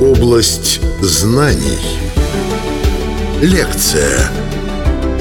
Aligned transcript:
Область 0.00 0.80
знаний. 1.00 1.78
Лекция 3.40 4.30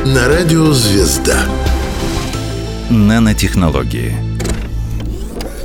на 0.06 0.28
радио 0.28 0.72
«Звезда». 0.72 1.46
Нанотехнологии. 2.90 4.14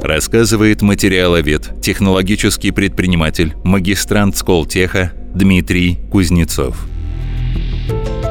Рассказывает 0.02 0.82
материаловед, 0.82 1.80
технологический 1.82 2.70
предприниматель, 2.70 3.54
магистрант 3.64 4.36
Сколтеха 4.36 5.12
Дмитрий 5.34 5.98
Кузнецов. 6.10 6.86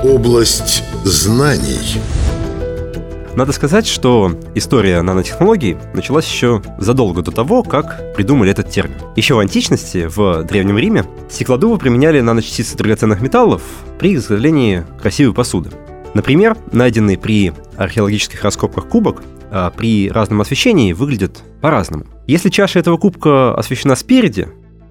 Область 0.03 0.83
знаний. 1.03 1.99
Надо 3.37 3.51
сказать, 3.51 3.85
что 3.85 4.35
история 4.55 4.99
нанотехнологий 5.03 5.77
началась 5.93 6.25
еще 6.25 6.63
задолго 6.79 7.21
до 7.21 7.29
того, 7.29 7.61
как 7.61 8.15
придумали 8.15 8.49
этот 8.49 8.71
термин. 8.71 8.97
Еще 9.15 9.35
в 9.35 9.39
античности, 9.39 10.07
в 10.09 10.41
Древнем 10.41 10.79
Риме, 10.79 11.05
стеклодувы 11.29 11.77
применяли 11.77 12.19
наночастицы 12.19 12.75
драгоценных 12.75 13.21
металлов 13.21 13.61
при 13.99 14.15
изготовлении 14.15 14.87
красивой 14.99 15.35
посуды. 15.35 15.69
Например, 16.15 16.57
найденный 16.71 17.15
при 17.15 17.53
археологических 17.75 18.43
раскопках 18.43 18.89
кубок 18.89 19.21
а, 19.51 19.69
при 19.69 20.09
разном 20.09 20.41
освещении 20.41 20.93
выглядит 20.93 21.43
по-разному. 21.61 22.07
Если 22.25 22.49
чаша 22.49 22.79
этого 22.79 22.97
кубка 22.97 23.53
освещена 23.53 23.95
спереди, 23.95 24.47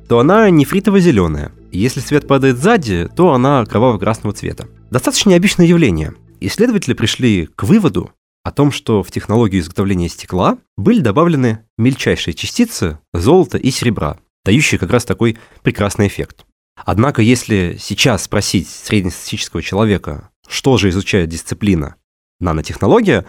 то 0.08 0.20
она 0.20 0.50
нефритово-зеленая. 0.50 1.50
Если 1.72 1.98
свет 1.98 2.28
падает 2.28 2.58
сзади, 2.58 3.08
то 3.16 3.32
она 3.32 3.64
кроваво-красного 3.64 4.36
цвета. 4.36 4.68
Достаточно 4.92 5.30
необычное 5.30 5.66
явление. 5.66 6.14
Исследователи 6.38 6.94
пришли 6.94 7.48
к 7.56 7.64
выводу, 7.64 8.12
о 8.46 8.52
том, 8.52 8.70
что 8.70 9.02
в 9.02 9.10
технологию 9.10 9.60
изготовления 9.60 10.08
стекла 10.08 10.56
были 10.76 11.00
добавлены 11.00 11.64
мельчайшие 11.78 12.32
частицы 12.32 13.00
золота 13.12 13.58
и 13.58 13.72
серебра, 13.72 14.20
дающие 14.44 14.78
как 14.78 14.90
раз 14.90 15.04
такой 15.04 15.36
прекрасный 15.64 16.06
эффект. 16.06 16.46
Однако, 16.76 17.22
если 17.22 17.76
сейчас 17.80 18.22
спросить 18.22 18.68
среднестатистического 18.68 19.62
человека, 19.62 20.30
что 20.46 20.78
же 20.78 20.90
изучает 20.90 21.28
дисциплина 21.28 21.96
нанотехнология, 22.38 23.26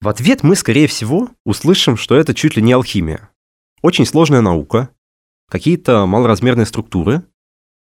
в 0.00 0.08
ответ 0.08 0.42
мы, 0.42 0.56
скорее 0.56 0.88
всего, 0.88 1.28
услышим, 1.44 1.96
что 1.96 2.16
это 2.16 2.34
чуть 2.34 2.56
ли 2.56 2.62
не 2.62 2.72
алхимия. 2.72 3.30
Очень 3.80 4.06
сложная 4.06 4.40
наука, 4.40 4.90
какие-то 5.48 6.04
малоразмерные 6.06 6.66
структуры, 6.66 7.22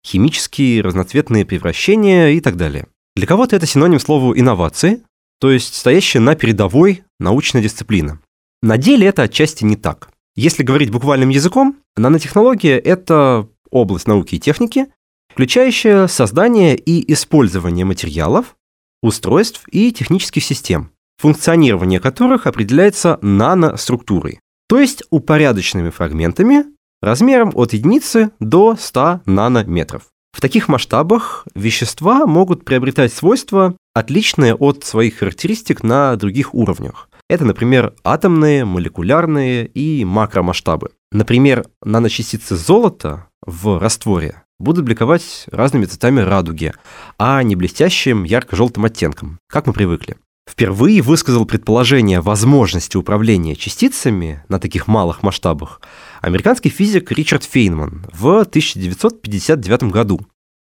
химические 0.04 0.82
разноцветные 0.82 1.46
превращения 1.46 2.30
и 2.30 2.40
так 2.40 2.56
далее. 2.56 2.88
Для 3.14 3.28
кого-то 3.28 3.54
это 3.54 3.66
синоним 3.66 4.00
слову 4.00 4.36
инновации, 4.36 5.04
то 5.40 5.50
есть 5.50 5.74
стоящая 5.74 6.20
на 6.20 6.34
передовой 6.34 7.04
научной 7.18 7.62
дисциплина. 7.62 8.20
На 8.62 8.78
деле 8.78 9.06
это 9.06 9.22
отчасти 9.22 9.64
не 9.64 9.76
так. 9.76 10.08
Если 10.34 10.62
говорить 10.62 10.90
буквальным 10.90 11.28
языком, 11.28 11.76
нанотехнология– 11.96 12.78
это 12.84 13.48
область 13.70 14.06
науки 14.06 14.34
и 14.34 14.40
техники, 14.40 14.86
включающая 15.32 16.06
создание 16.06 16.76
и 16.76 17.12
использование 17.12 17.84
материалов, 17.84 18.56
устройств 19.02 19.62
и 19.70 19.92
технических 19.92 20.44
систем, 20.44 20.90
функционирование 21.18 22.00
которых 22.00 22.46
определяется 22.46 23.18
наноструктурой, 23.22 24.40
то 24.68 24.78
есть 24.80 25.04
упорядоченными 25.10 25.90
фрагментами 25.90 26.64
размером 27.02 27.52
от 27.54 27.72
единицы 27.72 28.30
до 28.40 28.76
100 28.76 29.22
нанометров. 29.26 30.08
В 30.32 30.40
таких 30.40 30.68
масштабах 30.68 31.46
вещества 31.54 32.26
могут 32.26 32.64
приобретать 32.64 33.12
свойства, 33.12 33.74
отличные 33.96 34.54
от 34.54 34.84
своих 34.84 35.16
характеристик 35.16 35.82
на 35.82 36.14
других 36.16 36.54
уровнях. 36.54 37.08
Это, 37.30 37.46
например, 37.46 37.94
атомные, 38.04 38.66
молекулярные 38.66 39.66
и 39.66 40.04
макромасштабы. 40.04 40.90
Например, 41.12 41.64
наночастицы 41.82 42.56
золота 42.56 43.28
в 43.40 43.78
растворе 43.78 44.42
будут 44.58 44.84
бликовать 44.84 45.46
разными 45.50 45.86
цветами 45.86 46.20
радуги, 46.20 46.74
а 47.18 47.42
не 47.42 47.56
блестящим 47.56 48.24
ярко-желтым 48.24 48.84
оттенком, 48.84 49.38
как 49.48 49.66
мы 49.66 49.72
привыкли. 49.72 50.16
Впервые 50.48 51.00
высказал 51.00 51.46
предположение 51.46 52.20
возможности 52.20 52.98
управления 52.98 53.56
частицами 53.56 54.44
на 54.48 54.60
таких 54.60 54.86
малых 54.86 55.22
масштабах 55.22 55.80
американский 56.20 56.68
физик 56.68 57.10
Ричард 57.12 57.44
Фейнман 57.44 58.06
в 58.12 58.40
1959 58.40 59.84
году. 59.84 60.20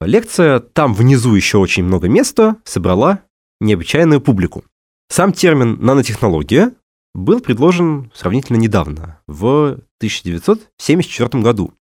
Лекция 0.02 0.60
«Там 0.60 0.94
внизу 0.94 1.34
еще 1.36 1.58
очень 1.58 1.84
много 1.84 2.08
места» 2.08 2.58
собрала 2.66 3.24
необычайную 3.62 4.22
публику. 4.22 4.66
Сам 5.10 5.34
термин 5.34 5.78
«нанотехнология» 5.80 6.74
был 7.14 7.40
предложен 7.40 8.12
сравнительно 8.14 8.58
недавно, 8.58 9.20
в 9.28 9.80
1974 10.00 11.44
году. 11.44 11.74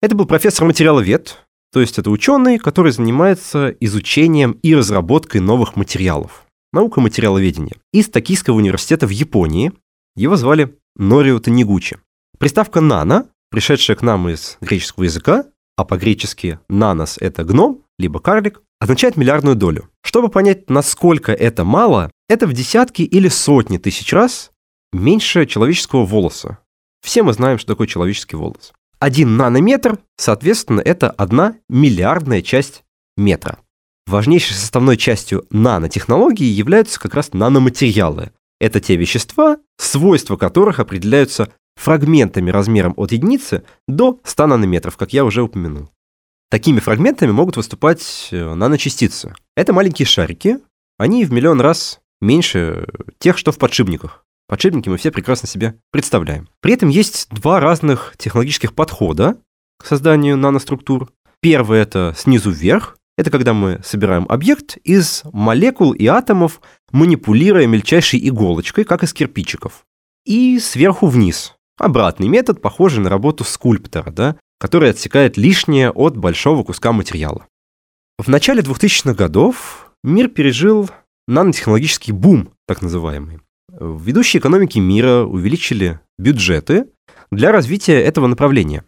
Это 0.00 0.14
был 0.14 0.26
профессор 0.26 0.66
материаловед, 0.66 1.44
то 1.72 1.80
есть 1.80 1.98
это 1.98 2.10
ученый, 2.10 2.58
который 2.58 2.92
занимается 2.92 3.68
изучением 3.80 4.52
и 4.62 4.74
разработкой 4.74 5.40
новых 5.40 5.76
материалов. 5.76 6.46
Наука 6.72 7.00
материаловедения. 7.00 7.76
Из 7.92 8.08
Токийского 8.08 8.56
университета 8.56 9.06
в 9.06 9.10
Японии. 9.10 9.72
Его 10.16 10.36
звали 10.36 10.76
Норио 10.96 11.38
Танигучи. 11.38 11.98
Приставка 12.38 12.80
«нано», 12.80 13.28
пришедшая 13.50 13.96
к 13.96 14.02
нам 14.02 14.28
из 14.28 14.56
греческого 14.60 15.04
языка, 15.04 15.46
а 15.80 15.84
по-гречески 15.84 16.58
«нанос»— 16.68 17.16
это 17.20 17.42
гном, 17.42 17.84
либо 17.98 18.20
карлик, 18.20 18.60
означает 18.80 19.16
миллиардную 19.16 19.56
долю. 19.56 19.88
Чтобы 20.02 20.28
понять, 20.28 20.68
насколько 20.68 21.32
это 21.32 21.64
мало, 21.64 22.10
это 22.28 22.46
в 22.46 22.52
десятки 22.52 23.00
или 23.00 23.28
сотни 23.28 23.78
тысяч 23.78 24.12
раз 24.12 24.50
меньше 24.92 25.46
человеческого 25.46 26.04
волоса. 26.04 26.58
Все 27.02 27.22
мы 27.22 27.32
знаем, 27.32 27.58
что 27.58 27.72
такое 27.72 27.86
человеческий 27.86 28.36
волос. 28.36 28.72
Один 28.98 29.38
нанометр, 29.38 30.00
соответственно, 30.18 30.82
это 30.82 31.08
одна 31.08 31.56
миллиардная 31.70 32.42
часть 32.42 32.84
метра. 33.16 33.58
Важнейшей 34.06 34.56
составной 34.56 34.98
частью 34.98 35.46
нанотехнологии 35.48 36.44
являются 36.44 37.00
как 37.00 37.14
раз 37.14 37.32
наноматериалы. 37.32 38.32
Это 38.60 38.80
те 38.80 38.96
вещества, 38.96 39.56
свойства 39.78 40.36
которых 40.36 40.78
определяются 40.78 41.54
фрагментами 41.76 42.50
размером 42.50 42.94
от 42.96 43.12
единицы 43.12 43.64
до 43.88 44.20
100 44.24 44.46
нанометров, 44.46 44.96
как 44.96 45.12
я 45.12 45.24
уже 45.24 45.42
упомянул. 45.42 45.90
Такими 46.50 46.80
фрагментами 46.80 47.30
могут 47.30 47.56
выступать 47.56 48.28
э, 48.32 48.54
наночастицы. 48.54 49.34
Это 49.56 49.72
маленькие 49.72 50.06
шарики, 50.06 50.58
они 50.98 51.24
в 51.24 51.32
миллион 51.32 51.60
раз 51.60 52.00
меньше 52.20 52.86
тех, 53.18 53.38
что 53.38 53.52
в 53.52 53.58
подшипниках. 53.58 54.24
Подшипники 54.48 54.88
мы 54.88 54.96
все 54.96 55.12
прекрасно 55.12 55.48
себе 55.48 55.76
представляем. 55.92 56.48
При 56.60 56.74
этом 56.74 56.88
есть 56.88 57.28
два 57.30 57.60
разных 57.60 58.14
технологических 58.18 58.74
подхода 58.74 59.38
к 59.78 59.86
созданию 59.86 60.36
наноструктур. 60.36 61.08
Первый– 61.40 61.78
это 61.80 62.14
снизу 62.18 62.50
вверх. 62.50 62.98
Это 63.16 63.30
когда 63.30 63.54
мы 63.54 63.80
собираем 63.84 64.26
объект 64.28 64.76
из 64.78 65.22
молекул 65.32 65.92
и 65.92 66.06
атомов, 66.06 66.60
манипулируя 66.90 67.66
мельчайшей 67.66 68.20
иголочкой, 68.28 68.84
как 68.84 69.04
из 69.04 69.12
кирпичиков. 69.14 69.86
И 70.26 70.58
сверху 70.58 71.06
вниз. 71.06 71.54
Обратный 71.80 72.28
метод, 72.28 72.60
похожий 72.60 73.02
на 73.02 73.08
работу 73.08 73.42
скульптора, 73.42 74.10
да, 74.10 74.36
который 74.58 74.90
отсекает 74.90 75.38
лишнее 75.38 75.90
от 75.90 76.14
большого 76.14 76.62
куска 76.62 76.92
материала. 76.92 77.46
В 78.18 78.28
начале 78.28 78.60
2000-х 78.60 79.14
годов 79.14 79.90
мир 80.04 80.28
пережил 80.28 80.90
нанотехнологический 81.26 82.12
бум, 82.12 82.50
так 82.66 82.82
называемый. 82.82 83.40
Ведущие 83.70 84.40
экономики 84.40 84.78
мира 84.78 85.22
увеличили 85.22 86.00
бюджеты 86.18 86.88
для 87.30 87.50
развития 87.50 87.98
этого 88.02 88.26
направления. 88.26 88.84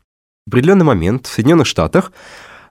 В 0.47 0.51
определенный 0.51 0.85
момент 0.85 1.27
в 1.27 1.33
Соединенных 1.33 1.67
Штатах 1.67 2.13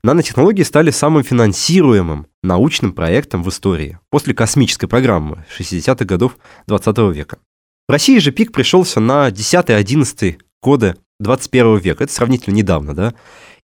нанотехнологии 0.03 0.61
стали 0.61 0.91
самым 0.91 1.23
финансируемым 1.23 2.27
научным 2.43 2.93
проектом 2.93 3.41
в 3.41 3.49
истории 3.49 3.97
после 4.11 4.35
космической 4.35 4.85
программы 4.85 5.45
60-х 5.57 6.05
годов 6.05 6.37
20 6.67 6.97
века. 7.11 7.39
В 7.87 7.91
России 7.91 8.19
же 8.19 8.31
пик 8.31 8.51
пришелся 8.51 8.99
на 8.99 9.29
10-11 9.29 10.37
годы 10.61 10.95
21 11.19 11.77
века. 11.77 12.03
Это 12.03 12.13
сравнительно 12.13 12.55
недавно, 12.55 12.93
да? 12.93 13.13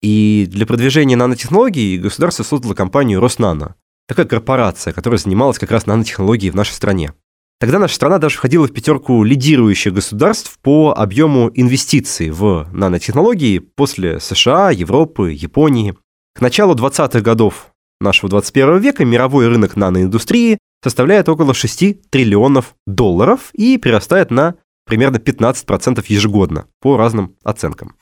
И 0.02 0.46
для 0.48 0.66
продвижения 0.66 1.16
нанотехнологий 1.16 1.98
государство 1.98 2.42
создало 2.42 2.74
компанию 2.74 3.20
Роснано. 3.20 3.76
Такая 4.08 4.26
корпорация, 4.26 4.92
которая 4.92 5.18
занималась 5.18 5.58
как 5.58 5.70
раз 5.70 5.86
нанотехнологией 5.86 6.50
в 6.50 6.54
нашей 6.54 6.72
стране. 6.72 7.12
Тогда 7.58 7.78
наша 7.78 7.94
страна 7.94 8.18
даже 8.18 8.36
входила 8.36 8.66
в 8.66 8.72
пятерку 8.72 9.24
лидирующих 9.24 9.94
государств 9.94 10.58
по 10.60 10.92
объему 10.96 11.50
инвестиций 11.54 12.30
в 12.30 12.68
нанотехнологии 12.72 13.60
после 13.60 14.20
США, 14.20 14.70
Европы, 14.70 15.32
Японии. 15.32 15.94
К 16.34 16.42
началу 16.42 16.74
20-х 16.74 17.20
годов 17.20 17.72
нашего 18.00 18.28
21 18.28 18.78
века 18.78 19.04
мировой 19.04 19.48
рынок 19.48 19.76
наноиндустрии 19.76 20.58
составляет 20.82 21.28
около 21.28 21.54
6 21.54 22.10
триллионов 22.10 22.75
долларов 22.87 23.50
и 23.52 23.78
прирастает 23.78 24.31
на 24.31 24.54
примерно 24.84 25.16
15% 25.16 26.04
ежегодно 26.08 26.66
по 26.81 26.96
разным 26.96 27.34
оценкам. 27.43 27.96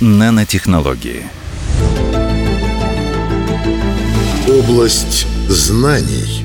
Нанотехнологии. 0.00 1.22
Область 4.48 5.26
знаний. 5.48 6.44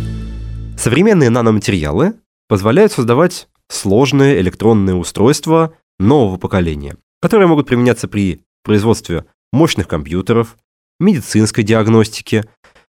Современные 0.77 1.29
наноматериалы 1.29 2.13
позволяют 2.47 2.91
создавать 2.91 3.47
сложные 3.69 4.39
электронные 4.39 4.95
устройства 4.95 5.73
нового 5.99 6.37
поколения, 6.37 6.95
которые 7.21 7.47
могут 7.47 7.67
применяться 7.67 8.07
при 8.07 8.41
производстве 8.63 9.25
мощных 9.51 9.87
компьютеров, 9.87 10.55
медицинской 10.99 11.63
диагностики, 11.63 12.45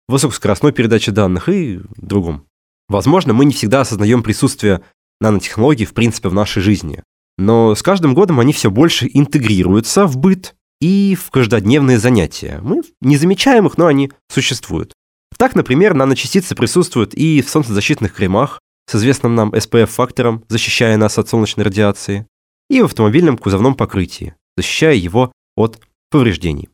высокоскоростной 0.08 0.72
передачи 0.72 1.12
данных 1.12 1.50
и 1.50 1.82
другом. 1.98 2.46
Возможно, 2.88 3.34
мы 3.34 3.46
не 3.46 3.54
всегда 3.54 3.82
осознаем 3.82 4.24
присутствие 4.24 4.82
нанотехнологий 5.20 5.86
в 5.86 5.94
принципе 5.94 6.30
в 6.30 6.34
нашей 6.34 6.62
жизни, 6.62 7.04
но 7.38 7.76
с 7.76 7.84
каждым 7.84 8.14
годом 8.14 8.40
они 8.40 8.54
все 8.54 8.72
больше 8.72 9.10
интегрируются 9.14 10.06
в 10.06 10.18
быт 10.18 10.56
и 10.80 11.18
в 11.20 11.32
каждодневные 11.32 12.00
занятия. 12.00 12.60
Мы 12.62 12.82
не 13.02 13.18
замечаем 13.18 13.68
их, 13.68 13.78
но 13.78 13.88
они 13.88 14.12
существуют. 14.32 14.94
Так, 15.38 15.56
например, 15.56 15.94
наночастицы 15.94 16.56
присутствуют 16.56 17.14
и 17.14 17.42
в 17.42 17.50
солнцезащитных 17.50 18.14
кремах 18.14 18.60
с 18.90 18.96
известным 18.96 19.36
нам 19.36 19.54
SPF-фактором, 19.54 20.44
защищая 20.48 20.98
нас 20.98 21.18
от 21.18 21.30
солнечной 21.30 21.66
радиации, 21.66 22.26
и 22.70 22.82
в 22.82 22.86
автомобильном 22.86 23.38
кузовном 23.38 23.76
покрытии, 23.76 24.36
защищая 24.56 24.96
его 24.96 25.32
от 25.56 25.80
повреждений. 26.10 26.70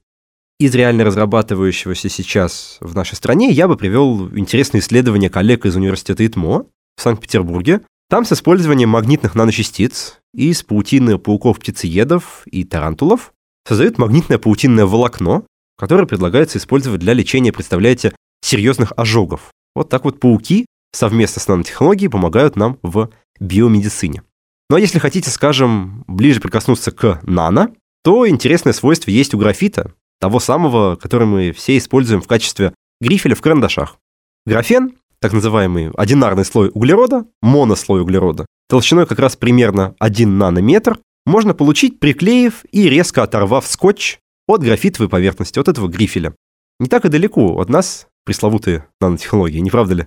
Из 0.59 0.73
реально 0.75 1.03
разрабатывающегося 1.03 2.09
сейчас 2.09 2.77
в 2.79 2.95
нашей 2.95 3.15
стране 3.15 3.51
я 3.51 3.67
бы 3.67 3.75
привел 3.75 4.29
интересное 4.37 4.81
исследование 4.81 5.29
коллег 5.29 5.65
из 5.65 5.75
университета 5.75 6.25
ИТМО 6.25 6.65
в 6.95 7.01
Санкт-Петербурге. 7.01 7.81
Там 8.09 8.25
с 8.25 8.31
использованием 8.31 8.89
магнитных 8.89 9.35
наночастиц 9.35 10.19
из 10.33 10.63
паутины 10.63 11.17
пауков-птицеедов 11.17 12.43
и 12.45 12.63
тарантулов 12.63 13.33
создают 13.67 13.97
магнитное 13.97 14.37
паутинное 14.37 14.85
волокно, 14.85 15.45
которое 15.77 16.05
предлагается 16.05 16.59
использовать 16.59 17.01
для 17.01 17.13
лечения, 17.13 17.51
представляете, 17.51 18.13
серьезных 18.41 18.93
ожогов. 18.95 19.51
Вот 19.75 19.89
так 19.89 20.03
вот 20.03 20.19
пауки 20.19 20.65
совместно 20.91 21.41
с 21.41 21.47
нанотехнологией 21.47 22.09
помогают 22.09 22.55
нам 22.55 22.77
в 22.83 23.09
биомедицине. 23.39 24.23
Ну 24.69 24.75
а 24.75 24.79
если 24.79 24.99
хотите, 24.99 25.29
скажем, 25.29 26.03
ближе 26.07 26.39
прикоснуться 26.39 26.91
к 26.91 27.19
нано, 27.23 27.73
то 28.03 28.27
интересное 28.27 28.73
свойство 28.73 29.09
есть 29.09 29.33
у 29.33 29.37
графита, 29.37 29.93
того 30.19 30.39
самого, 30.39 30.95
который 30.95 31.27
мы 31.27 31.51
все 31.51 31.77
используем 31.77 32.21
в 32.21 32.27
качестве 32.27 32.73
грифеля 33.01 33.35
в 33.35 33.41
карандашах. 33.41 33.97
Графен, 34.45 34.93
так 35.19 35.33
называемый 35.33 35.91
одинарный 35.91 36.45
слой 36.45 36.69
углерода, 36.73 37.25
монослой 37.41 38.01
углерода, 38.01 38.45
толщиной 38.69 39.05
как 39.05 39.19
раз 39.19 39.35
примерно 39.35 39.95
1 39.99 40.37
нанометр, 40.37 40.99
можно 41.25 41.53
получить, 41.53 41.99
приклеив 41.99 42.65
и 42.71 42.89
резко 42.89 43.23
оторвав 43.23 43.65
скотч 43.65 44.19
от 44.47 44.61
графитовой 44.61 45.09
поверхности, 45.09 45.59
от 45.59 45.67
этого 45.67 45.87
грифеля. 45.87 46.35
Не 46.79 46.87
так 46.87 47.05
и 47.05 47.09
далеко 47.09 47.59
от 47.59 47.69
нас 47.69 48.07
пресловутые 48.25 48.87
нанотехнологии, 48.99 49.59
не 49.59 49.69
правда 49.69 49.93
ли? 49.93 50.05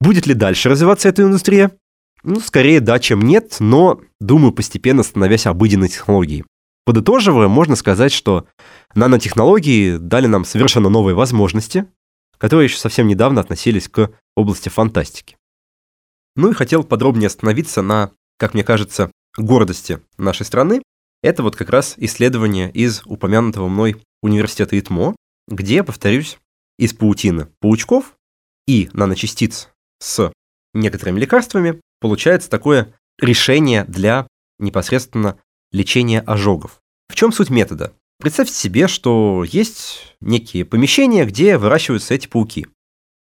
Будет 0.00 0.26
ли 0.26 0.34
дальше 0.34 0.68
развиваться 0.68 1.08
эта 1.08 1.22
индустрия? 1.22 1.72
Ну, 2.22 2.40
скорее 2.40 2.80
да, 2.80 2.98
чем 2.98 3.22
нет, 3.22 3.56
но, 3.60 4.00
думаю, 4.20 4.52
постепенно 4.52 5.02
становясь 5.02 5.46
обыденной 5.46 5.88
технологией. 5.88 6.44
Подытоживая, 6.88 7.48
можно 7.48 7.76
сказать, 7.76 8.12
что 8.12 8.46
нанотехнологии 8.94 9.98
дали 9.98 10.26
нам 10.26 10.46
совершенно 10.46 10.88
новые 10.88 11.14
возможности, 11.14 11.86
которые 12.38 12.64
еще 12.64 12.78
совсем 12.78 13.06
недавно 13.08 13.42
относились 13.42 13.90
к 13.90 14.10
области 14.34 14.70
фантастики. 14.70 15.36
Ну 16.34 16.50
и 16.50 16.54
хотел 16.54 16.84
подробнее 16.84 17.26
остановиться 17.26 17.82
на, 17.82 18.12
как 18.38 18.54
мне 18.54 18.64
кажется, 18.64 19.12
гордости 19.36 20.00
нашей 20.16 20.46
страны. 20.46 20.80
Это 21.22 21.42
вот 21.42 21.56
как 21.56 21.68
раз 21.68 21.92
исследование 21.98 22.70
из 22.70 23.02
упомянутого 23.04 23.68
мной 23.68 24.00
университета 24.22 24.78
ИТМО, 24.78 25.14
где, 25.46 25.84
повторюсь, 25.84 26.38
из 26.78 26.94
паутины 26.94 27.48
паучков 27.60 28.14
и 28.66 28.88
наночастиц 28.94 29.68
с 29.98 30.32
некоторыми 30.72 31.20
лекарствами 31.20 31.82
получается 32.00 32.48
такое 32.48 32.94
решение 33.20 33.84
для 33.84 34.26
непосредственно 34.58 35.38
лечения 35.72 36.20
ожогов. 36.20 36.80
В 37.08 37.14
чем 37.14 37.32
суть 37.32 37.50
метода? 37.50 37.92
Представьте 38.20 38.54
себе, 38.54 38.88
что 38.88 39.44
есть 39.44 40.16
некие 40.20 40.64
помещения, 40.64 41.24
где 41.24 41.56
выращиваются 41.56 42.14
эти 42.14 42.26
пауки. 42.26 42.66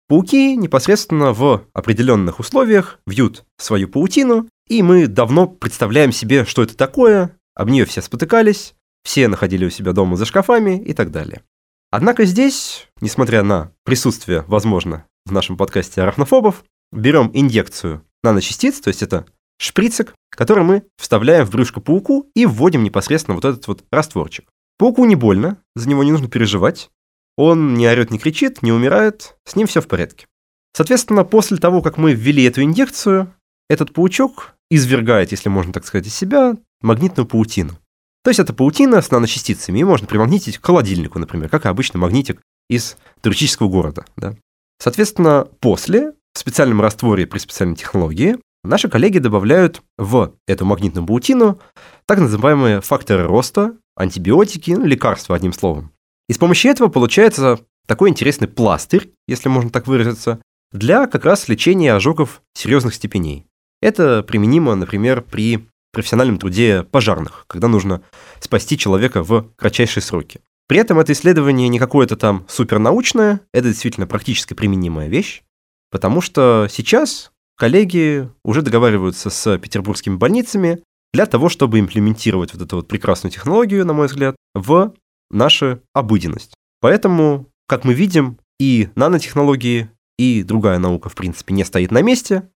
Пауки 0.07 0.55
непосредственно 0.55 1.33
в 1.33 1.67
определенных 1.73 2.39
условиях 2.39 2.99
вьют 3.05 3.45
свою 3.57 3.87
паутину, 3.87 4.49
и 4.67 4.81
мы 4.81 5.05
давно 5.05 5.47
представляем 5.47 6.11
себе, 6.11 6.45
что 6.45 6.63
это 6.63 6.75
такое, 6.75 7.37
об 7.53 7.69
нее 7.69 7.85
все 7.85 8.01
спотыкались, 8.01 8.73
все 9.03 9.27
находили 9.27 9.65
у 9.65 9.69
себя 9.69 9.93
дома 9.93 10.15
за 10.15 10.25
шкафами 10.25 10.81
и 10.81 10.93
так 10.93 11.11
далее. 11.11 11.43
Однако 11.91 12.25
здесь, 12.25 12.87
несмотря 13.01 13.43
на 13.43 13.71
присутствие, 13.83 14.43
возможно, 14.47 15.05
в 15.25 15.31
нашем 15.31 15.57
подкасте 15.57 16.01
арахнофобов, 16.01 16.63
берем 16.91 17.29
инъекцию 17.33 18.03
наночастиц, 18.23 18.79
то 18.79 18.87
есть 18.87 19.03
это 19.03 19.25
шприцик, 19.59 20.15
который 20.31 20.63
мы 20.63 20.83
вставляем 20.97 21.45
в 21.45 21.51
брюшко 21.51 21.81
пауку 21.81 22.29
и 22.33 22.45
вводим 22.45 22.83
непосредственно 22.83 23.35
вот 23.35 23.45
этот 23.45 23.67
вот 23.67 23.83
растворчик. 23.91 24.49
Пауку 24.77 25.05
не 25.05 25.15
больно, 25.15 25.57
за 25.75 25.89
него 25.89 26.03
не 26.03 26.11
нужно 26.11 26.29
переживать. 26.29 26.89
Он 27.37 27.73
не 27.73 27.87
орет, 27.87 28.11
не 28.11 28.19
кричит, 28.19 28.63
не 28.63 28.71
умирает, 28.71 29.35
с 29.45 29.55
ним 29.55 29.67
все 29.67 29.81
в 29.81 29.87
порядке. 29.87 30.27
Соответственно, 30.73 31.23
после 31.23 31.57
того, 31.57 31.81
как 31.81 31.97
мы 31.97 32.13
ввели 32.13 32.43
эту 32.43 32.63
инъекцию, 32.63 33.33
этот 33.69 33.93
паучок 33.93 34.55
извергает, 34.69 35.31
если 35.31 35.49
можно 35.49 35.73
так 35.73 35.85
сказать, 35.85 36.07
из 36.07 36.15
себя 36.15 36.55
магнитную 36.81 37.27
паутину. 37.27 37.77
То 38.23 38.29
есть 38.29 38.39
это 38.39 38.53
паутина 38.53 39.01
с 39.01 39.11
наночастицами, 39.11 39.79
и 39.79 39.83
можно 39.83 40.07
примагнитить 40.07 40.57
к 40.57 40.65
холодильнику, 40.65 41.19
например, 41.19 41.49
как 41.49 41.65
обычно 41.65 41.99
магнитик 41.99 42.41
из 42.69 42.97
туристического 43.21 43.67
города. 43.67 44.05
Да? 44.17 44.35
Соответственно, 44.79 45.47
после, 45.59 46.13
в 46.33 46.39
специальном 46.39 46.81
растворе 46.81 47.25
при 47.25 47.39
специальной 47.39 47.75
технологии, 47.75 48.37
Наши 48.63 48.89
коллеги 48.89 49.19
добавляют 49.19 49.81
в 49.97 50.35
эту 50.45 50.65
магнитную 50.65 51.07
паутину 51.07 51.59
так 52.05 52.19
называемые 52.19 52.81
факторы 52.81 53.25
роста, 53.25 53.75
антибиотики, 53.95 54.71
ну, 54.71 54.85
лекарства, 54.85 55.35
одним 55.35 55.53
словом. 55.53 55.91
И 56.27 56.33
с 56.33 56.37
помощью 56.37 56.71
этого 56.71 56.89
получается 56.89 57.59
такой 57.87 58.09
интересный 58.09 58.47
пластырь, 58.47 59.11
если 59.27 59.49
можно 59.49 59.69
так 59.69 59.87
выразиться, 59.87 60.41
для 60.71 61.07
как 61.07 61.25
раз 61.25 61.47
лечения 61.47 61.93
ожогов 61.93 62.41
серьезных 62.53 62.93
степеней. 62.93 63.45
Это 63.81 64.23
применимо, 64.23 64.75
например, 64.75 65.21
при 65.21 65.67
профессиональном 65.91 66.37
труде 66.37 66.83
пожарных, 66.83 67.45
когда 67.47 67.67
нужно 67.67 68.01
спасти 68.39 68.77
человека 68.77 69.23
в 69.23 69.47
кратчайшие 69.55 70.03
сроки. 70.03 70.41
При 70.67 70.77
этом 70.77 70.99
это 70.99 71.13
исследование 71.13 71.67
не 71.67 71.79
какое-то 71.79 72.15
там 72.15 72.45
супернаучное, 72.47 73.41
это 73.53 73.69
действительно 73.69 74.05
практически 74.05 74.53
применимая 74.53 75.07
вещь, 75.07 75.41
потому 75.89 76.21
что 76.21 76.67
сейчас 76.69 77.31
коллеги 77.59 78.31
уже 78.43 78.61
договариваются 78.61 79.29
с 79.29 79.57
петербургскими 79.57 80.15
больницами 80.15 80.81
для 81.13 81.25
того, 81.25 81.49
чтобы 81.49 81.79
имплементировать 81.79 82.53
вот 82.53 82.61
эту 82.61 82.77
вот 82.77 82.87
прекрасную 82.87 83.31
технологию, 83.31 83.85
на 83.85 83.93
мой 83.93 84.07
взгляд, 84.07 84.35
в 84.55 84.93
нашу 85.29 85.81
обыденность. 85.93 86.53
Поэтому, 86.79 87.47
как 87.67 87.83
мы 87.83 87.93
видим, 87.93 88.39
и 88.59 88.89
нанотехнологии, 88.95 89.89
и 90.17 90.43
другая 90.43 90.79
наука, 90.79 91.09
в 91.09 91.15
принципе, 91.15 91.53
не 91.53 91.65
стоит 91.65 91.91
на 91.91 92.01
месте. 92.01 92.49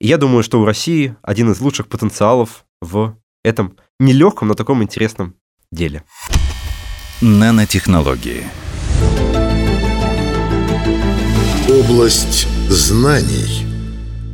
И 0.00 0.08
я 0.08 0.18
думаю, 0.18 0.42
что 0.42 0.60
у 0.60 0.64
России 0.64 1.16
один 1.22 1.52
из 1.52 1.60
лучших 1.60 1.86
потенциалов 1.86 2.64
в 2.80 3.16
этом 3.44 3.76
нелегком, 4.00 4.48
но 4.48 4.54
таком 4.54 4.82
интересном 4.82 5.36
деле. 5.70 6.02
Нанотехнологии. 7.20 8.44
Область 11.68 12.48
знаний– 12.68 13.63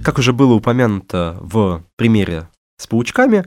как 0.04 0.18
уже 0.18 0.32
было 0.32 0.54
упомянуто 0.54 1.38
в 1.40 1.84
примере 1.96 2.48
с 2.78 2.86
паучками, 2.86 3.46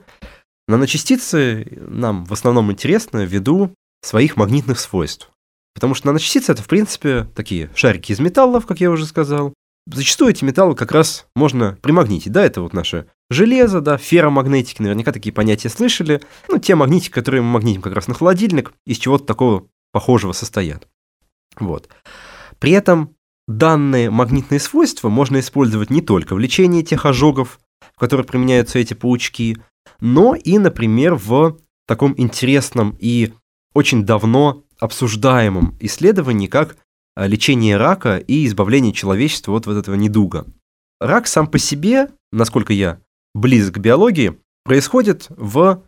наночастицы 0.68 1.80
нам 1.88 2.26
в 2.26 2.34
основном 2.34 2.72
интересны 2.72 3.26
ввиду 3.26 3.74
своих 4.02 4.38
магнитных 4.38 4.80
свойств. 4.80 5.32
Потому 5.74 5.96
что 5.96 6.08
наночастицы 6.08 6.52
это, 6.52 6.62
в 6.62 6.68
принципе, 6.68 7.28
такие 7.36 7.70
шарики 7.76 8.12
из 8.12 8.20
металлов, 8.20 8.66
как 8.66 8.80
я 8.80 8.92
уже 8.92 9.06
сказал. 9.06 9.54
Зачастую 9.86 10.32
эти 10.32 10.46
металлы 10.46 10.76
как 10.76 10.92
раз 10.92 11.26
можно 11.36 11.78
примагнитить. 11.82 12.32
Да, 12.32 12.46
это 12.46 12.62
вот 12.62 12.74
наше 12.74 13.08
железо, 13.30 13.82
да, 13.82 13.98
ферромагнетики, 13.98 14.82
наверняка 14.82 15.12
такие 15.12 15.34
понятия 15.34 15.70
слышали. 15.70 16.22
Ну, 16.48 16.58
те 16.60 16.76
магнитики, 16.76 17.12
которые 17.12 17.42
мы 17.42 17.50
магнитим 17.50 17.82
как 17.82 17.94
раз 17.94 18.08
на 18.08 18.14
холодильник, 18.14 18.72
из 18.86 18.98
чего-то 18.98 19.26
такого 19.26 19.68
похожего 19.92 20.32
состоят. 20.32 20.88
Вот. 21.58 21.90
При 22.60 22.72
этом 22.72 23.16
Данные 23.48 24.10
магнитные 24.10 24.60
свойства 24.60 25.10
можно 25.10 25.40
использовать 25.40 25.90
не 25.90 26.02
только 26.02 26.34
в 26.34 26.40
лечении 26.40 26.82
тех 26.82 27.06
ожогов, 27.06 27.60
в 27.96 28.00
которых 28.00 28.28
применяются 28.28 28.80
эти 28.80 28.94
паучки, 28.94 29.58
но 30.00 30.36
и, 30.36 30.58
например, 30.58 31.16
в 31.16 31.58
таком 31.86 32.14
интересном 32.18 32.96
и 33.00 33.34
очень 33.74 34.06
давно 34.06 34.64
обсуждаемом 34.80 35.78
исследовании, 35.80 36.48
как 36.48 36.78
э, 37.16 37.28
лечение 37.28 37.78
рака 37.78 38.18
и 38.18 38.46
избавление 38.46 38.94
человечества 38.94 39.56
от 39.56 39.66
вот 39.66 39.78
этого 39.78 39.96
недуга. 39.96 40.46
Рак 41.00 41.28
сам 41.28 41.48
по 41.48 41.58
себе, 41.58 42.10
насколько 42.32 42.72
я 42.72 43.00
близок 43.34 43.76
к 43.76 43.80
биологии, 43.80 44.40
происходит 44.64 45.26
в 45.30 45.84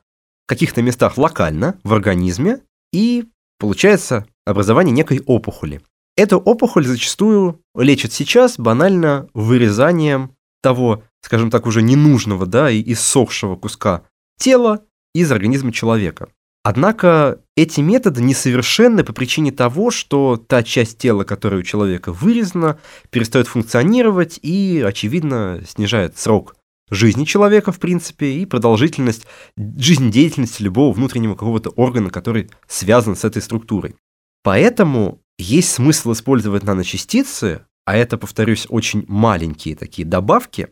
каких-то 0.46 0.82
местах 0.82 1.18
локально, 1.18 1.80
в 1.84 1.94
организме, 1.94 2.62
и 2.92 3.26
получается 3.60 4.26
образование 4.46 4.94
некой 4.94 5.22
опухоли. 5.26 5.82
Эту 6.18 6.38
опухоль 6.38 6.86
зачастую 6.86 7.62
лечат 7.76 8.14
сейчас 8.14 8.58
банально 8.58 9.28
вырезанием 9.34 10.36
того, 10.62 11.04
скажем 11.22 11.52
так, 11.52 11.66
уже 11.66 11.82
ненужного, 11.82 12.46
да, 12.46 12.72
и 12.72 12.82
иссохшего 12.94 13.56
куска 13.56 14.04
тела 14.38 14.84
из 15.14 15.32
организма 15.32 15.72
человека. 15.72 16.30
Однако 16.64 17.42
эти 17.56 17.82
методы 17.82 18.24
несовершенны 18.24 19.04
по 19.04 19.14
причине 19.14 19.52
того, 19.52 19.92
что 19.92 20.36
та 20.36 20.64
часть 20.64 20.98
тела, 20.98 21.24
которая 21.24 21.60
у 21.60 21.64
человека 21.64 22.12
вырезана, 22.12 22.80
перестает 23.12 23.48
функционировать 23.48 24.40
и, 24.42 24.84
очевидно, 24.84 25.62
снижает 25.68 26.18
срок 26.18 26.56
жизни 26.90 27.26
человека, 27.26 27.72
в 27.72 27.80
принципе, 27.80 28.34
и 28.34 28.46
продолжительность 28.46 29.28
жизнедеятельности 29.58 30.64
любого 30.64 30.94
внутреннего 30.94 31.36
какого-то 31.36 31.70
органа, 31.72 32.10
который 32.10 32.50
связан 32.68 33.16
с 33.16 33.24
этой 33.24 33.42
структурой. 33.42 33.96
Поэтому 34.44 35.22
есть 35.38 35.72
смысл 35.72 36.14
использовать 36.14 36.64
наночастицы, 36.64 37.66
а 37.86 37.96
это, 37.96 38.18
повторюсь, 38.18 38.66
очень 38.70 39.06
маленькие 39.08 39.76
такие 39.76 40.08
добавки, 40.08 40.70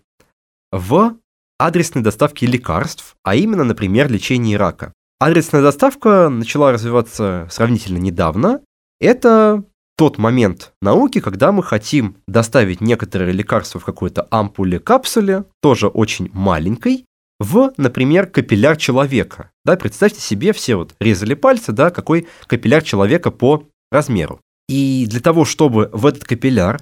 в 0.72 1.18
адресной 1.60 2.02
доставке 2.02 2.46
лекарств, 2.46 3.16
а 3.24 3.36
именно, 3.36 3.64
например, 3.64 4.12
лечении 4.12 4.56
рака. 4.56 4.94
Адресная 5.20 5.62
доставка 5.62 6.30
начала 6.30 6.72
развиваться 6.72 7.48
сравнительно 7.52 7.98
недавно. 7.98 8.62
Это 9.00 9.64
тот 9.96 10.18
момент 10.18 10.74
науки, 10.82 11.22
когда 11.22 11.52
мы 11.52 11.62
хотим 11.64 12.18
доставить 12.28 12.82
некоторые 12.82 13.32
лекарства 13.32 13.80
в 13.80 13.86
какой-то 13.86 14.28
ампуле, 14.32 14.80
капсуле, 14.80 15.46
тоже 15.62 15.88
очень 15.88 16.30
маленькой, 16.34 17.06
в, 17.40 17.74
например, 17.78 18.28
капилляр 18.28 18.78
человека. 18.78 19.52
Да, 19.66 19.76
представьте 19.76 20.20
себе, 20.20 20.54
все 20.54 20.76
вот 20.76 20.96
резали 21.00 21.36
пальцы, 21.36 21.72
да, 21.72 21.92
какой 21.92 22.28
капилляр 22.48 22.84
человека 22.84 23.32
по 23.32 23.68
размеру. 23.92 24.40
И 24.74 25.06
для 25.06 25.20
того, 25.20 25.46
чтобы 25.46 25.92
в 25.94 26.04
этот 26.04 26.24
капилляр 26.24 26.82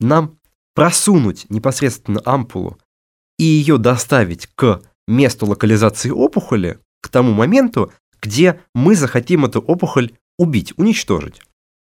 нам 0.00 0.40
просунуть 0.74 1.48
непосредственно 1.50 2.20
ампулу 2.24 2.80
и 3.38 3.44
ее 3.44 3.78
доставить 3.78 4.48
к 4.56 4.82
месту 5.06 5.46
локализации 5.46 6.10
опухоли, 6.10 6.80
к 7.00 7.08
тому 7.08 7.32
моменту, 7.32 7.92
где 8.20 8.60
мы 8.74 8.96
захотим 8.96 9.44
эту 9.44 9.60
опухоль 9.60 10.14
убить, 10.36 10.76
уничтожить. 10.78 11.40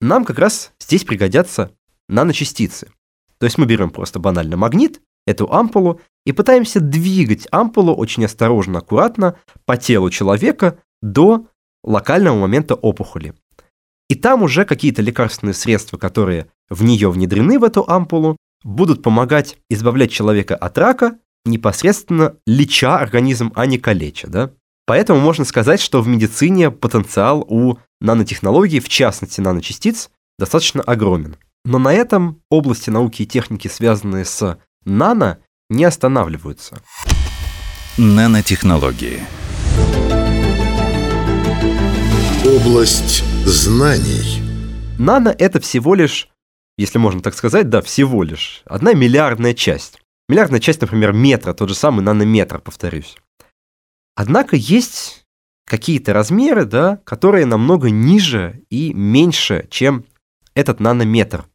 Нам 0.00 0.24
как 0.24 0.38
раз 0.38 0.72
здесь 0.80 1.04
пригодятся 1.04 1.72
наночастицы. 2.08 2.90
То 3.36 3.44
есть 3.44 3.58
мы 3.58 3.66
берем 3.66 3.90
просто 3.90 4.20
банально 4.20 4.56
магнит, 4.56 5.02
эту 5.26 5.52
ампулу, 5.52 6.00
и 6.24 6.32
пытаемся 6.32 6.80
двигать 6.80 7.46
ампулу 7.50 7.94
очень 7.94 8.24
осторожно, 8.24 8.78
аккуратно 8.78 9.38
по 9.66 9.76
телу 9.76 10.08
человека 10.08 10.78
до 11.02 11.48
локального 11.82 12.38
момента 12.38 12.74
опухоли. 12.74 13.34
И 14.14 14.16
там 14.16 14.44
уже 14.44 14.64
какие-то 14.64 15.02
лекарственные 15.02 15.54
средства, 15.54 15.96
которые 15.96 16.46
в 16.70 16.84
нее 16.84 17.10
внедрены, 17.10 17.58
в 17.58 17.64
эту 17.64 17.82
ампулу, 17.82 18.36
будут 18.62 19.02
помогать 19.02 19.56
избавлять 19.68 20.12
человека 20.12 20.54
от 20.54 20.78
рака, 20.78 21.18
непосредственно 21.44 22.36
леча 22.46 22.96
организм, 22.96 23.50
а 23.56 23.66
не 23.66 23.76
калеча. 23.76 24.28
Да? 24.28 24.52
Поэтому 24.86 25.18
можно 25.18 25.44
сказать, 25.44 25.80
что 25.80 26.00
в 26.00 26.06
медицине 26.06 26.70
потенциал 26.70 27.44
у 27.48 27.78
нанотехнологий, 28.00 28.78
в 28.78 28.88
частности 28.88 29.40
наночастиц, 29.40 30.10
достаточно 30.38 30.80
огромен. 30.82 31.34
Но 31.64 31.80
на 31.80 31.92
этом 31.92 32.40
области 32.50 32.90
науки 32.90 33.22
и 33.22 33.26
техники, 33.26 33.66
связанные 33.66 34.24
с 34.24 34.60
нано, 34.84 35.38
не 35.68 35.82
останавливаются. 35.82 36.80
Нанотехнологии. 37.98 39.22
Область 42.46 43.24
знаний. 43.46 44.42
Нано– 44.98 45.34
это 45.38 45.60
всего 45.60 45.94
лишь, 45.94 46.28
если 46.78 46.98
можно 46.98 47.20
так 47.20 47.34
сказать, 47.34 47.68
да, 47.68 47.82
всего 47.82 48.22
лишь, 48.22 48.62
одна 48.64 48.94
миллиардная 48.94 49.54
часть. 49.54 50.00
Миллиардная 50.28 50.60
часть, 50.60 50.80
например, 50.80 51.12
метра, 51.12 51.52
тот 51.52 51.68
же 51.68 51.74
самый 51.74 52.02
нанометр, 52.02 52.58
повторюсь. 52.58 53.16
Однако 54.16 54.56
есть 54.56 55.24
какие-то 55.66 56.12
размеры, 56.12 56.64
да, 56.64 56.98
которые 57.04 57.46
намного 57.46 57.90
ниже 57.90 58.62
и 58.70 58.94
меньше, 58.94 59.66
чем 59.70 60.06
этот 60.54 60.80
нанометр. 60.80 61.46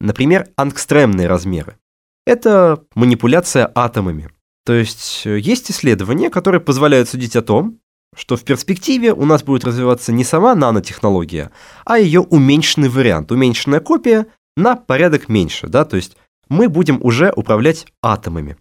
Например, 0.00 0.48
ангстремные 0.56 1.26
размеры. 1.26 1.78
Это 2.26 2.84
манипуляция 2.94 3.70
атомами. 3.74 4.30
То 4.64 4.74
есть 4.74 5.22
э, 5.26 5.38
есть 5.38 5.70
исследования, 5.70 6.28
которые 6.28 6.60
позволяют 6.60 7.08
судить 7.08 7.36
о 7.36 7.42
том, 7.42 7.80
что 8.16 8.36
в 8.36 8.44
перспективе 8.44 9.12
у 9.12 9.24
нас 9.24 9.42
будет 9.42 9.64
развиваться 9.64 10.12
не 10.12 10.24
сама 10.24 10.54
нанотехнология, 10.54 11.50
а 11.84 11.98
ее 11.98 12.20
уменьшенный 12.20 12.88
вариант, 12.88 13.30
уменьшенная 13.30 13.80
копия 13.80 14.26
на 14.56 14.74
порядок 14.74 15.28
меньше, 15.28 15.68
да, 15.68 15.84
то 15.84 15.96
есть 15.96 16.16
мы 16.48 16.68
будем 16.68 16.98
уже 17.02 17.32
управлять 17.36 17.86
атомами. 18.02 18.56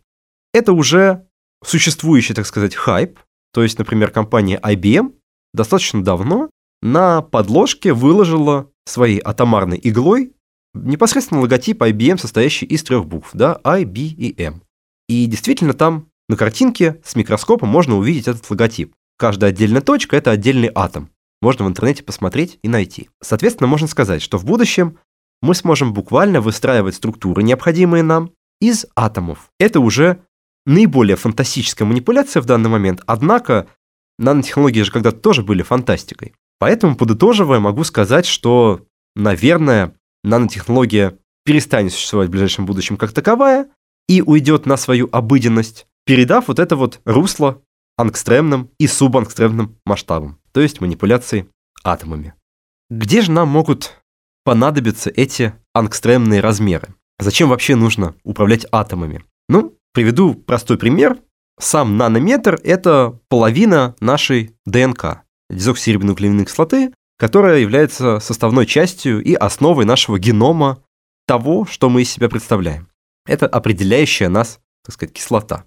Это 0.53 0.73
уже 0.73 1.25
существующий, 1.63 2.33
так 2.33 2.45
сказать, 2.45 2.75
хайп, 2.75 3.19
то 3.53 3.63
есть, 3.63 3.79
например, 3.79 4.11
компания 4.11 4.59
IBM 4.61 5.13
достаточно 5.53 6.03
давно 6.03 6.49
на 6.81 7.21
подложке 7.21 7.93
выложила 7.93 8.69
своей 8.85 9.19
атомарной 9.19 9.79
иглой 9.81 10.33
непосредственно 10.73 11.41
логотип 11.41 11.81
IBM, 11.81 12.17
состоящий 12.17 12.65
из 12.65 12.83
трех 12.83 13.05
букв, 13.05 13.29
да, 13.33 13.59
I, 13.63 13.85
B 13.85 14.01
и 14.01 14.35
M. 14.41 14.61
И 15.07 15.25
действительно 15.25 15.73
там 15.73 16.09
на 16.27 16.35
картинке 16.35 16.99
с 17.03 17.15
микроскопом 17.15 17.69
можно 17.69 17.97
увидеть 17.97 18.27
этот 18.27 18.49
логотип. 18.49 18.93
Каждая 19.17 19.51
отдельная 19.51 19.81
точка– 19.81 20.15
это 20.17 20.31
отдельный 20.31 20.71
атом. 20.73 21.09
Можно 21.41 21.65
в 21.65 21.67
интернете 21.67 22.03
посмотреть 22.03 22.59
и 22.63 22.67
найти. 22.67 23.09
Соответственно, 23.21 23.67
можно 23.67 23.87
сказать, 23.87 24.21
что 24.21 24.37
в 24.37 24.45
будущем 24.45 24.97
мы 25.41 25.55
сможем 25.55 25.93
буквально 25.93 26.41
выстраивать 26.41 26.95
структуры, 26.95 27.43
необходимые 27.43 28.03
нам, 28.03 28.31
из 28.59 28.85
атомов. 28.95 29.49
Это 29.59 29.79
уже 29.79 30.21
наиболее 30.65 31.15
фантастическая 31.15 31.87
манипуляция 31.87 32.41
в 32.41 32.45
данный 32.45 32.69
момент, 32.69 33.01
однако 33.05 33.67
нанотехнологии 34.17 34.81
же 34.81 34.91
когда-то 34.91 35.19
тоже 35.19 35.43
были 35.43 35.61
фантастикой. 35.61 36.33
Поэтому, 36.57 36.95
подытоживая, 36.95 37.59
могу 37.59 37.83
сказать, 37.83 38.25
что, 38.25 38.81
наверное, 39.15 39.93
нанотехнология 40.23 41.17
перестанет 41.43 41.93
существовать 41.93 42.29
в 42.29 42.31
ближайшем 42.31 42.65
будущем 42.65 42.97
как 42.97 43.11
таковая 43.11 43.69
и 44.07 44.21
уйдет 44.21 44.65
на 44.65 44.77
свою 44.77 45.09
обыденность, 45.11 45.85
передав 46.05 46.47
вот 46.47 46.59
это 46.59 46.75
вот 46.75 47.01
русло 47.05 47.61
ангстремным 47.97 48.71
и 48.77 48.87
субангстремным 48.87 49.77
масштабам, 49.85 50.39
то 50.51 50.61
есть 50.61 50.81
манипуляции 50.81 51.47
атомами. 51.83 52.33
Где 52.89 53.21
же 53.21 53.31
нам 53.31 53.49
могут 53.49 54.01
понадобиться 54.43 55.09
эти 55.09 55.53
ангстремные 55.73 56.41
размеры? 56.41 56.95
Зачем 57.19 57.49
вообще 57.49 57.75
нужно 57.75 58.15
управлять 58.23 58.65
атомами? 58.71 59.23
Ну, 59.47 59.75
Приведу 59.95 60.35
простой 60.35 60.77
пример. 60.77 61.21
Сам 61.57 61.95
нанометр– 61.95 62.59
это 62.65 63.17
половина 63.29 63.95
нашей 64.01 64.53
ДНК, 64.65 65.21
дезоксирибонуклеиновой 65.49 66.45
кислоты, 66.45 66.93
которая 67.17 67.59
является 67.59 68.19
составной 68.19 68.65
частью 68.65 69.23
и 69.23 69.33
основой 69.35 69.85
нашего 69.85 70.19
генома 70.19 70.83
того, 71.25 71.63
что 71.65 71.89
мы 71.89 72.01
из 72.01 72.11
себя 72.11 72.27
представляем. 72.27 72.89
Это 73.25 73.47
определяющая 73.47 74.27
нас, 74.27 74.59
так 74.83 74.95
сказать, 74.95 75.13
кислота. 75.13 75.63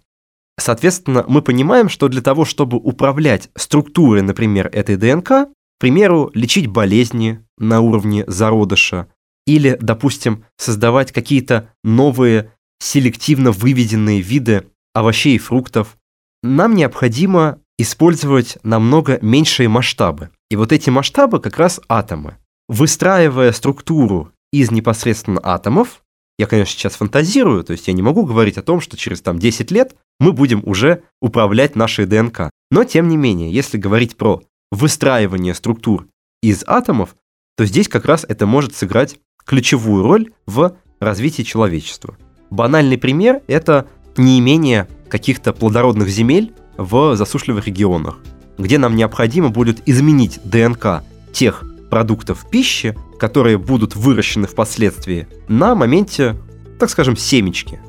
Соответственно, 0.58 1.24
мы 1.28 1.40
понимаем, 1.40 1.88
что 1.88 2.08
для 2.08 2.20
того, 2.20 2.44
чтобы 2.44 2.78
управлять 2.78 3.48
структурой, 3.54 4.22
например, 4.22 4.68
этой 4.72 4.96
ДНК, 4.96 5.28
к 5.28 5.48
примеру, 5.78 6.30
лечить 6.34 6.66
болезни 6.66 7.44
на 7.58 7.80
уровне 7.80 8.24
зародыша 8.26 9.06
или, 9.46 9.78
допустим, 9.80 10.44
создавать 10.56 11.12
какие-то 11.12 11.70
новые 11.84 12.52
селективно 12.80 13.52
выведенные 13.52 14.20
виды 14.20 14.66
овощей 14.94 15.36
и 15.36 15.38
фруктов, 15.38 15.96
нам 16.42 16.74
необходимо 16.74 17.60
использовать 17.78 18.58
намного 18.64 19.18
меньшие 19.22 19.68
масштабы. 19.68 20.30
И 20.50 20.56
вот 20.56 20.72
эти 20.72 20.90
масштабы 20.90 21.40
как 21.40 21.56
раз 21.58 21.80
атомы. 21.88 22.36
Выстраивая 22.68 23.52
структуру 23.52 24.32
из 24.52 24.70
непосредственно 24.72 25.40
атомов, 25.42 26.02
я, 26.38 26.46
конечно, 26.46 26.78
сейчас 26.78 26.94
фантазирую, 26.94 27.64
то 27.64 27.72
есть 27.72 27.88
я 27.88 27.92
не 27.92 28.02
могу 28.02 28.24
говорить 28.24 28.58
о 28.58 28.62
том, 28.62 28.80
что 28.80 28.96
через 28.96 29.20
там 29.20 29.38
10 29.38 29.70
лет 29.72 29.96
мы 30.20 30.32
будем 30.32 30.62
уже 30.64 31.02
управлять 31.20 31.74
нашей 31.74 32.06
ДНК. 32.06 32.50
Но, 32.70 32.84
тем 32.84 33.08
не 33.08 33.16
менее, 33.16 33.52
если 33.52 33.76
говорить 33.76 34.16
про 34.16 34.42
выстраивание 34.70 35.54
структур 35.54 36.06
из 36.42 36.62
атомов, 36.66 37.16
то 37.56 37.64
здесь 37.64 37.88
как 37.88 38.04
раз 38.04 38.24
это 38.28 38.46
может 38.46 38.76
сыграть 38.76 39.18
ключевую 39.44 40.04
роль 40.04 40.30
в 40.46 40.76
развитии 41.00 41.42
человечества. 41.42 42.16
Банальный 42.50 42.98
пример– 42.98 43.42
это 43.48 43.88
неимение 44.16 44.88
каких-то 45.08 45.52
плодородных 45.52 46.08
земель 46.08 46.52
в 46.76 47.16
засушливых 47.16 47.66
регионах, 47.66 48.20
где 48.58 48.78
нам 48.78 48.94
необходимо 48.94 49.48
будет 49.48 49.82
изменить 49.88 50.38
ДНК 50.44 51.02
тех 51.32 51.64
продуктов 51.90 52.48
пищи, 52.48 52.96
которые 53.18 53.58
будут 53.58 53.96
выращены 53.96 54.46
впоследствии 54.46 55.26
на 55.48 55.74
моменте, 55.74 56.36
так 56.78 56.90
скажем, 56.90 57.16
семечки. 57.16 57.80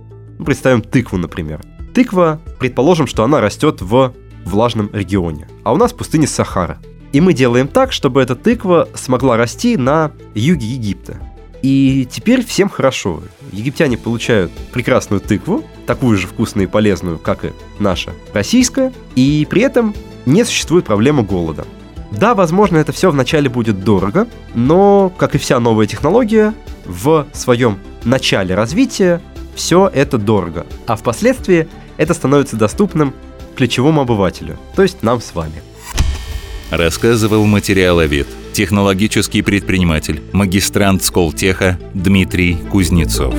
Представим 0.44 0.82
тыкву, 0.82 1.18
например. 1.18 1.62
Тыква, 1.94 2.40
предположим, 2.60 3.08
что 3.08 3.24
она 3.24 3.42
растет 3.42 3.82
в 3.82 4.14
влажном 4.46 4.90
регионе, 4.94 5.48
а 5.64 5.74
у 5.74 5.78
нас 5.78 5.94
пустыня 5.94 6.28
Сахара. 6.28 6.80
И 7.12 7.22
мы 7.22 7.34
делаем 7.34 7.68
так, 7.68 7.92
чтобы 7.92 8.22
эта 8.22 8.36
тыква 8.36 8.88
смогла 8.94 9.38
расти 9.38 9.78
на 9.78 10.12
юге 10.36 10.68
Египта. 10.68 11.20
И 11.62 12.08
теперь 12.10 12.46
всем 12.46 12.70
хорошо. 12.70 13.22
Египтяне 13.52 13.98
получают 13.98 14.52
прекрасную 14.72 15.20
тыкву, 15.20 15.64
такую 15.86 16.18
же 16.18 16.28
вкусную 16.28 16.68
и 16.68 16.72
полезную, 16.72 17.18
как 17.18 17.44
и 17.44 17.52
наша 17.80 18.14
российская, 18.34 18.94
и 19.16 19.46
при 19.50 19.64
этом 19.64 19.94
не 20.26 20.46
существует 20.46 20.86
проблемы 20.86 21.24
голода. 21.24 21.66
Да, 22.12 22.34
возможно, 22.34 22.78
это 22.78 22.92
все 22.92 23.12
вначале 23.12 23.50
будет 23.50 23.84
дорого, 23.84 24.28
но, 24.56 25.14
как 25.18 25.36
и 25.36 25.38
вся 25.38 25.60
новая 25.60 25.86
технология, 25.86 26.54
в 26.86 27.28
своем 27.34 27.78
начале 28.04 28.56
развития 28.56 29.22
все 29.56 29.90
это 29.94 30.18
дорого, 30.18 30.66
а 30.88 30.96
впоследствии 30.96 31.68
это 31.98 32.14
становится 32.14 32.56
доступным 32.56 33.14
ключевому 33.56 34.02
обывателю, 34.02 34.58
то 34.76 34.82
есть 34.82 35.04
нам 35.04 35.22
с 35.22 35.36
вами. 35.36 35.62
Рассказывал 36.72 37.46
материаловед, 37.46 38.28
технологический 38.54 39.42
предприниматель, 39.42 40.22
магистрант 40.32 41.04
Сколтеха 41.04 41.78
Дмитрий 41.94 42.58
Кузнецов. 42.72 43.36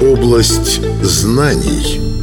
Область 0.00 0.80
знаний– 1.02 2.00